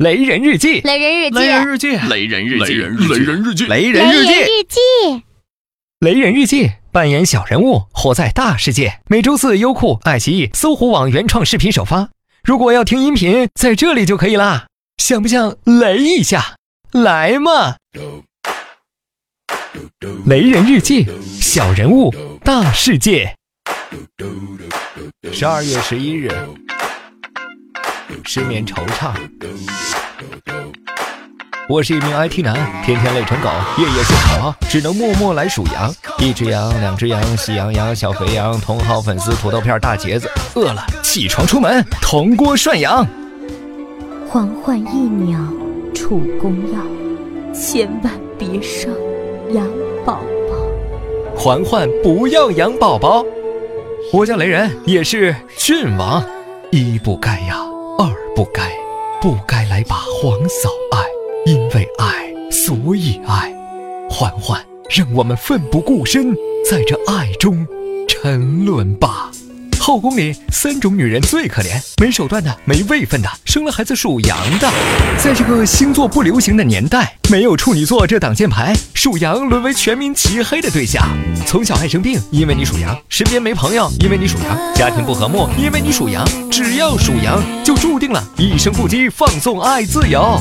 [0.00, 4.24] 雷人日记，雷人日记，雷人日记，雷人日记，雷人日记，雷雷人日
[4.66, 4.80] 记，
[5.98, 9.00] 雷人日记，扮演小人物，活在大世界。
[9.08, 12.08] 每周四，优酷、爱奇艺、搜狐网原创视频首发。
[12.42, 14.68] 如果要听音频，在这里就可以啦。
[14.96, 16.56] 想不想雷一下？
[16.92, 17.76] 来嘛！
[20.24, 21.06] 雷人日记，
[21.38, 22.10] 小人物，
[22.42, 23.34] 大世界。
[25.30, 26.30] 十二月十一日，
[28.24, 29.12] 失眠惆怅。
[31.68, 32.54] 我是一名 IT 男，
[32.84, 35.92] 天天累成狗，夜夜睡不着，只能默默来数羊。
[36.18, 40.28] 一只羊，两只羊，喜羊羊，小肥羊，茼蒿粉丝，土豆片，大茄子。
[40.54, 43.06] 饿了，起床出门，铜锅涮羊。
[44.28, 45.38] 嬛嬛一鸟
[45.94, 46.80] 出宫药，
[47.54, 48.92] 千万别生
[49.52, 49.64] 羊
[50.04, 50.14] 宝
[50.48, 51.36] 宝。
[51.36, 53.24] 嬛嬛不要养宝宝。
[54.12, 56.20] 我叫雷人，也是郡王。
[56.72, 57.69] 衣不盖呀，二
[58.40, 58.74] 不该，
[59.20, 61.04] 不该来把黄嫂爱，
[61.44, 63.54] 因为爱，所以爱。
[64.08, 66.34] 嬛嬛，让我们奋不顾身，
[66.64, 67.68] 在这爱中
[68.08, 69.30] 沉沦吧。
[69.90, 74.70] 后宫里三种女人最可怜：没手段的，没位分的，生了孩子属羊的。
[75.18, 81.04] 在这个星座不流行的年代，没有处女座这挡箭牌，属羊沦为全民齐黑的对象。
[81.44, 86.24] 从小爱生病，因为你属羊；身边没朋友，因为你属羊；家庭不和睦，因为你属羊。
[86.52, 90.40] 只要属羊，就注定了一生不羁，放纵爱自由。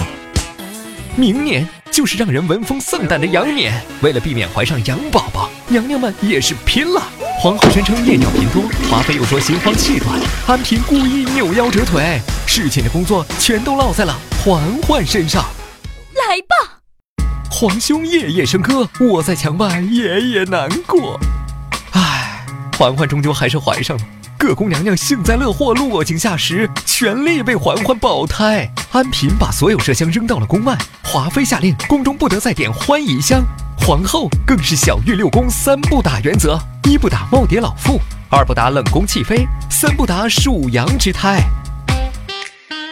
[1.16, 7.02] 明年就是让人闻风丧胆的羊年，为了避免怀上羊宝宝，娘娘们也是拼了。
[7.42, 15.42] 皇后宣称夜尿频多，华妃又说心慌气短，安嫔故意扭腰折腿，侍寝的工作全都落在了嬛嬛身上。
[16.16, 16.82] 来吧，
[17.50, 21.18] 皇兄夜夜笙歌，我在墙外夜夜难过。
[21.92, 22.46] 唉，
[22.78, 24.04] 嬛嬛终究还是怀上了。
[24.38, 28.70] 各宫娘娘幸灾乐祸，落井下石，全力为嬛嬛保胎。
[28.92, 33.42] 安嫔把所有麝香扔到了宫外，华妃下令宫中不得再点欢宜香。
[33.82, 38.00] 皇后更是小玉六宫三不打原则：一不打耄耋老妇，
[38.30, 41.42] 二不打冷宫弃妃，三不打属羊之胎。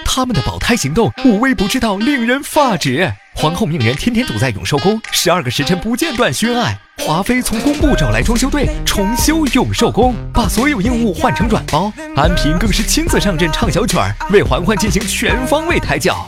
[0.04, 3.12] 他们的保胎行动无微不至到令人发指。
[3.36, 6.76] 皇后命人天天堵在永寿宫，十二个时辰不间断熏爱。
[7.06, 11.94] 华妃从工部找来装修队重修永寿宫，把所有硬物换成软包。
[12.16, 16.28] 安嫔更是亲自上阵唱小曲儿，为嬛嬛进行全方位胎教。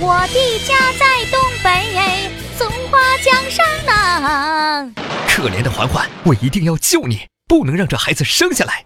[0.00, 4.92] 我的家在东北，松花江上呢。
[5.28, 8.84] 可怜的嬛嬛，我一定要救你，不能让这孩子生下来。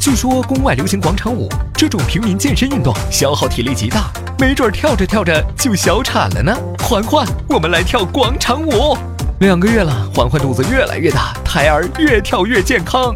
[0.00, 4.10] 据说宫外流行广场舞，这种平民健身运动消耗体力极大，
[4.40, 6.52] 没准跳着跳着就小产了呢。
[6.80, 8.98] 嬛嬛，我们来跳广场舞。
[9.38, 13.14] 两个月了，嬛嬛肚子越来越大，胎儿越跳越健康。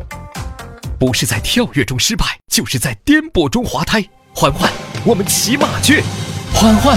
[1.00, 4.04] 不是在跳跃中失败，就是在颠簸中滑胎。
[4.34, 4.70] 嬛嬛，
[5.04, 6.04] 我们骑马去。
[6.54, 6.96] 嬛嬛，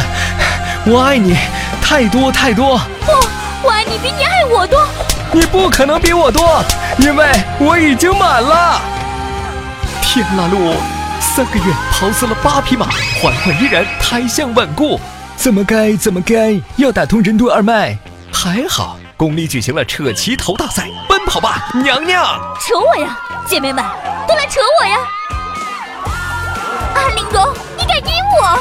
[0.86, 1.38] 我爱你，
[1.82, 2.78] 太多太多。
[3.06, 3.12] 不，
[3.66, 4.86] 我爱你比你爱我多。
[5.32, 6.62] 你不可能比我多，
[6.98, 7.26] 因为
[7.58, 8.82] 我已经满了。
[10.02, 10.76] 天啦噜！
[11.22, 12.88] 三个月跑死了八匹马，
[13.22, 15.00] 嬛嬛依然胎相稳固。
[15.38, 17.98] 怎么该怎么该，要打通任督二脉。
[18.34, 22.26] 还好宫里举行了扯旗头大赛，奔跑吧娘娘！
[22.60, 23.18] 扯我呀，
[23.48, 23.82] 姐妹们
[24.28, 24.98] 都来扯我呀！
[26.94, 28.60] 啊，玲珑，你敢阴我！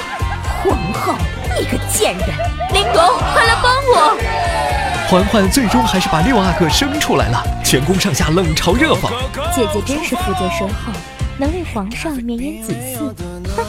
[0.62, 1.14] 皇后，
[1.58, 2.28] 你个贱人！
[2.72, 4.16] 玲珑，快来帮我！
[5.08, 9.10] 嬛嬛最终还是把六阿哥生出来了，全宫上下冷嘲热讽。
[9.54, 10.92] 姐姐真是福泽深厚，
[11.38, 12.98] 能为皇上绵延子嗣。
[13.54, 13.64] 哼，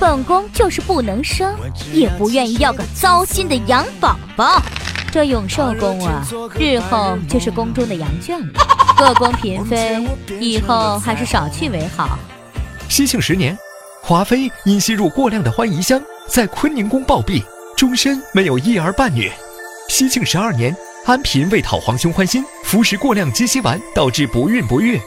[0.00, 1.54] 本宫就是不能生，
[1.92, 4.60] 也不愿意要个糟心的羊宝宝。
[5.12, 6.26] 这永寿宫啊，
[6.58, 8.48] 日后就是宫中的羊圈了。
[8.98, 10.04] 各宫嫔妃
[10.40, 12.18] 以后还是少去为好。
[12.88, 13.56] 西庆十年，
[14.02, 17.42] 华妃因吸入过量的欢宜香，在坤宁宫暴毙，
[17.74, 19.32] 终身没有一儿半女。
[19.88, 25.00] 熙庆十二年，安嫔为讨皇兄欢心，服食过量鸡西丸，导致不孕不育。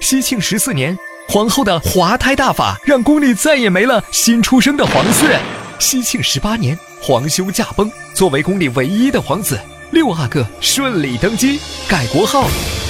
[0.00, 0.98] 熙庆十四年，
[1.28, 5.38] 皇后的滑胎大法让宫里再也没了新出生的皇嗣。
[5.78, 9.58] 熙庆十八年，皇兄驾崩，作为宫里唯一的皇子，
[9.92, 12.48] 六阿哥顺利登基，改国号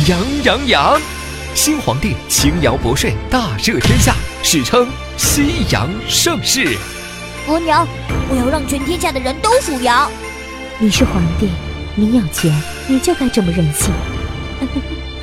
[0.09, 1.00] 杨阳洋。
[1.55, 4.88] 新皇帝轻徭薄税，大赦天下，史称
[5.19, 6.76] 西洋盛世。
[7.46, 7.87] 额娘，
[8.31, 10.11] 我要让全天下的人都属羊。
[10.79, 11.50] 你是皇帝，
[11.94, 12.50] 你有钱，
[12.88, 13.93] 你就该这么任性。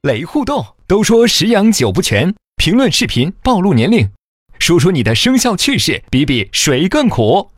[0.00, 4.10] 雷互动都说十羊九不全，评论视频暴露年龄，
[4.58, 7.50] 说说你的生肖趣事，比比谁更苦。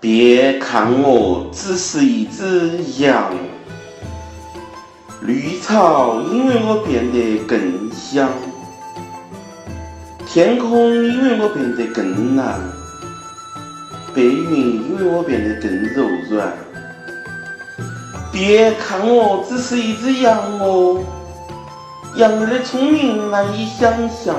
[0.00, 3.34] 别看我只是一只羊，
[5.22, 8.30] 绿草因为我变得更香，
[10.26, 12.58] 天空因为我变得更蓝，
[14.14, 16.52] 白云因为我变得更柔软。
[18.32, 21.02] 别看我只是一只羊哦，
[22.16, 24.36] 羊儿的聪明难以想象。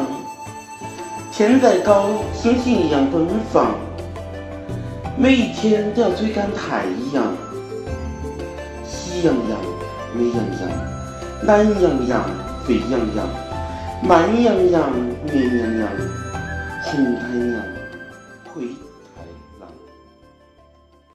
[1.31, 3.75] 天再高，星星一样奔放，
[5.16, 7.24] 每一天都要追赶太阳。
[8.83, 9.60] 喜羊羊、
[10.13, 10.69] 美羊羊、
[11.43, 12.25] 懒羊羊、
[12.65, 13.27] 沸羊羊、
[14.03, 14.91] 慢羊羊、
[15.31, 15.89] 绵羊羊、
[16.83, 17.63] 红太阳、
[18.53, 18.90] 灰。